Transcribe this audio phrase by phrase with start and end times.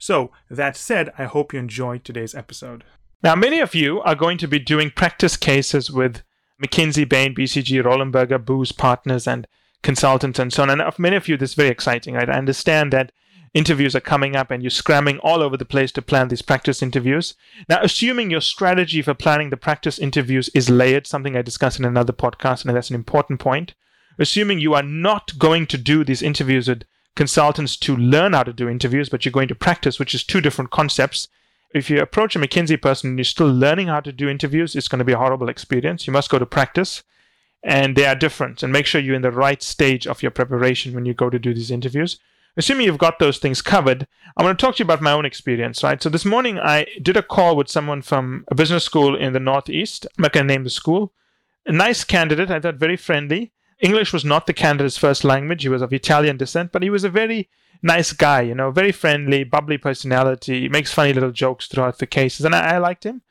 [0.00, 2.84] So, that said, I hope you enjoyed today's episode.
[3.22, 6.22] Now, many of you are going to be doing practice cases with
[6.60, 9.46] McKinsey, Bain, BCG, Roland Berger, Booz Partners, and
[9.82, 10.70] consultants and so on.
[10.70, 12.30] And for many of you, this is very exciting, right?
[12.30, 13.12] I understand that
[13.52, 16.82] interviews are coming up and you're scrambling all over the place to plan these practice
[16.82, 17.34] interviews.
[17.68, 21.84] Now, assuming your strategy for planning the practice interviews is layered, something I discussed in
[21.84, 23.74] another podcast, and that's an important point.
[24.18, 26.84] Assuming you are not going to do these interviews with
[27.16, 30.40] consultants to learn how to do interviews, but you're going to practice, which is two
[30.40, 31.28] different concepts.
[31.74, 34.88] If you approach a McKinsey person and you're still learning how to do interviews, it's
[34.88, 36.06] going to be a horrible experience.
[36.06, 37.02] You must go to practice
[37.62, 38.62] and they are different.
[38.62, 41.38] And make sure you're in the right stage of your preparation when you go to
[41.38, 42.18] do these interviews.
[42.56, 45.24] Assuming you've got those things covered, I want to talk to you about my own
[45.24, 46.02] experience, right?
[46.02, 49.40] So this morning I did a call with someone from a business school in the
[49.40, 50.06] Northeast.
[50.18, 51.12] I'm not going to name the school.
[51.66, 53.52] A nice candidate, I thought very friendly.
[53.80, 55.62] English was not the candidate's first language.
[55.62, 57.48] He was of Italian descent, but he was a very
[57.82, 62.06] nice guy, you know, very friendly, bubbly personality, he makes funny little jokes throughout the
[62.06, 63.22] cases, and I, I liked him.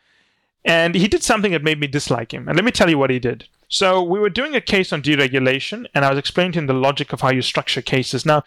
[0.66, 2.48] And he did something that made me dislike him.
[2.48, 3.48] And let me tell you what he did.
[3.70, 6.74] So we were doing a case on deregulation, and I was explaining to him the
[6.74, 8.26] logic of how you structure cases.
[8.26, 8.44] Now,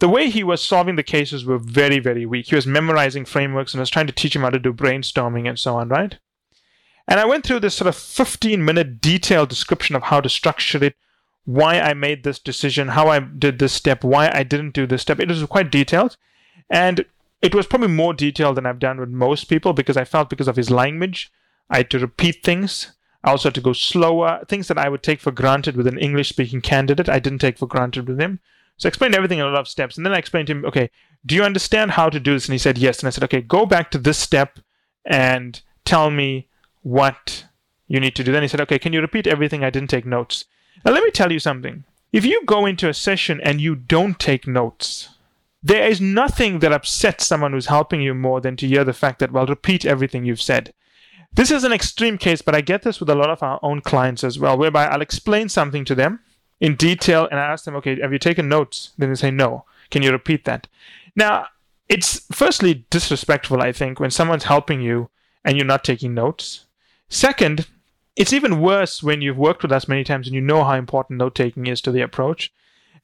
[0.00, 2.46] the way he was solving the cases were very, very weak.
[2.46, 5.48] He was memorizing frameworks, and I was trying to teach him how to do brainstorming
[5.48, 6.18] and so on, right?
[7.06, 10.84] And I went through this sort of 15 minute detailed description of how to structure
[10.84, 10.94] it,
[11.48, 15.00] why I made this decision, how I did this step, why I didn't do this
[15.00, 15.18] step.
[15.18, 16.18] It was quite detailed.
[16.68, 17.06] And
[17.40, 20.46] it was probably more detailed than I've done with most people because I felt because
[20.46, 21.32] of his language,
[21.70, 22.92] I had to repeat things.
[23.24, 24.44] I also had to go slower.
[24.46, 27.56] Things that I would take for granted with an English speaking candidate, I didn't take
[27.56, 28.40] for granted with him.
[28.76, 29.96] So I explained everything in a lot of steps.
[29.96, 30.90] And then I explained to him, okay,
[31.24, 32.44] do you understand how to do this?
[32.44, 32.98] And he said, yes.
[32.98, 34.58] And I said, okay, go back to this step
[35.06, 36.48] and tell me
[36.82, 37.46] what
[37.86, 38.32] you need to do.
[38.32, 39.64] Then he said, okay, can you repeat everything?
[39.64, 40.44] I didn't take notes.
[40.84, 41.84] Now, let me tell you something.
[42.12, 45.10] If you go into a session and you don't take notes,
[45.62, 49.18] there is nothing that upsets someone who's helping you more than to hear the fact
[49.18, 50.72] that, well, repeat everything you've said.
[51.32, 53.80] This is an extreme case, but I get this with a lot of our own
[53.80, 56.20] clients as well, whereby I'll explain something to them
[56.60, 58.92] in detail and I ask them, okay, have you taken notes?
[58.96, 59.64] Then they say, no.
[59.90, 60.68] Can you repeat that?
[61.14, 61.46] Now,
[61.88, 65.10] it's firstly disrespectful, I think, when someone's helping you
[65.44, 66.66] and you're not taking notes.
[67.08, 67.66] Second,
[68.18, 71.18] it's even worse when you've worked with us many times and you know how important
[71.18, 72.52] note taking is to the approach.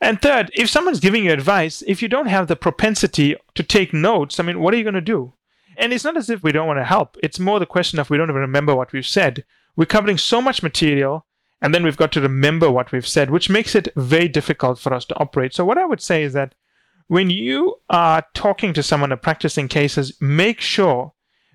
[0.00, 3.94] And third, if someone's giving you advice, if you don't have the propensity to take
[3.94, 5.32] notes, I mean, what are you going to do?
[5.76, 7.16] And it's not as if we don't want to help.
[7.22, 9.44] It's more the question of we don't even remember what we've said.
[9.76, 11.26] We're covering so much material,
[11.62, 14.92] and then we've got to remember what we've said, which makes it very difficult for
[14.92, 15.54] us to operate.
[15.54, 16.56] So, what I would say is that
[17.06, 21.12] when you are talking to someone or practicing cases, make sure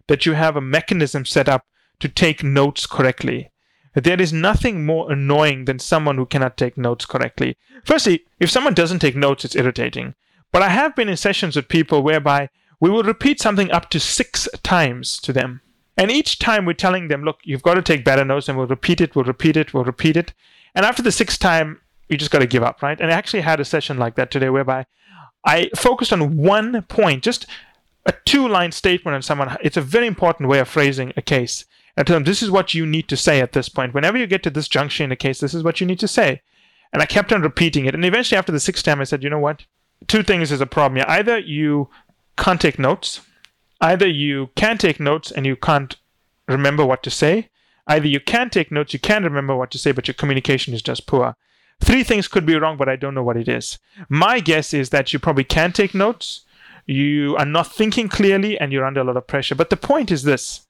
[0.07, 1.65] that you have a mechanism set up
[1.99, 3.51] to take notes correctly.
[3.95, 7.57] There is nothing more annoying than someone who cannot take notes correctly.
[7.83, 10.15] Firstly, if someone doesn't take notes, it's irritating.
[10.51, 12.49] But I have been in sessions with people whereby
[12.79, 15.61] we will repeat something up to six times to them.
[15.97, 18.67] And each time we're telling them, look, you've got to take better notes, and we'll
[18.67, 20.33] repeat it, we'll repeat it, we'll repeat it.
[20.73, 22.99] And after the sixth time, you just got to give up, right?
[23.01, 24.85] And I actually had a session like that today whereby
[25.45, 27.45] I focused on one point, just
[28.05, 29.57] a two line statement on someone.
[29.61, 31.65] It's a very important way of phrasing a case.
[31.99, 33.93] And tell them, this is what you need to say at this point.
[33.93, 36.07] Whenever you get to this junction in a case, this is what you need to
[36.07, 36.41] say.
[36.93, 37.93] And I kept on repeating it.
[37.93, 39.65] And eventually, after the sixth time, I said, you know what?
[40.07, 41.05] Two things is a problem here.
[41.09, 41.89] Either you
[42.37, 43.19] can't take notes.
[43.81, 45.97] Either you can take notes and you can't
[46.47, 47.49] remember what to say.
[47.85, 50.81] Either you can take notes, you can remember what to say, but your communication is
[50.81, 51.35] just poor.
[51.81, 53.77] Three things could be wrong, but I don't know what it is.
[54.07, 56.45] My guess is that you probably can take notes,
[56.85, 59.55] you are not thinking clearly, and you're under a lot of pressure.
[59.55, 60.61] But the point is this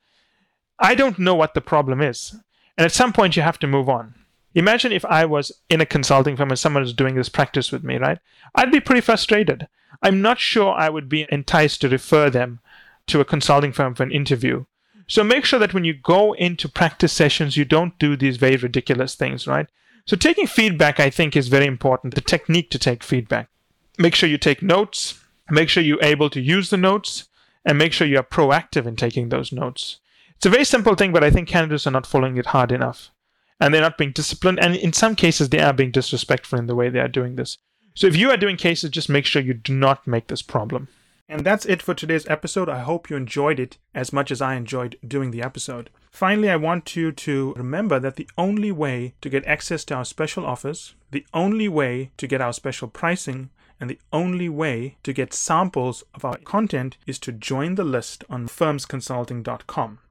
[0.79, 2.35] I don't know what the problem is.
[2.77, 4.15] And at some point, you have to move on.
[4.55, 7.83] Imagine if I was in a consulting firm and someone was doing this practice with
[7.83, 8.17] me, right?
[8.55, 9.67] I'd be pretty frustrated.
[10.01, 12.59] I'm not sure I would be enticed to refer them
[13.07, 14.65] to a consulting firm for an interview.
[15.07, 18.55] So make sure that when you go into practice sessions, you don't do these very
[18.55, 19.67] ridiculous things, right?
[20.05, 22.15] So taking feedback, I think, is very important.
[22.15, 23.49] The technique to take feedback.
[23.97, 25.19] Make sure you take notes.
[25.51, 27.25] Make sure you're able to use the notes
[27.65, 29.99] and make sure you are proactive in taking those notes.
[30.39, 33.11] It's a very simple thing, but I think candidates are not following it hard enough
[33.59, 34.57] and they're not being disciplined.
[34.57, 37.57] And in some cases, they are being disrespectful in the way they are doing this.
[37.93, 40.87] So if you are doing cases, just make sure you do not make this problem.
[41.27, 42.69] And that's it for today's episode.
[42.69, 45.89] I hope you enjoyed it as much as I enjoyed doing the episode.
[46.09, 50.05] Finally, I want you to remember that the only way to get access to our
[50.05, 55.11] special offers, the only way to get our special pricing, and the only way to
[55.11, 59.99] get samples of our content is to join the list on firmsconsulting.com.